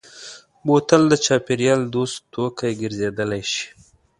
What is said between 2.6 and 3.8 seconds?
ګرځېدای شي.